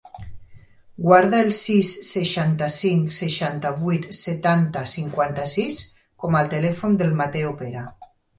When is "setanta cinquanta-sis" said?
4.21-5.85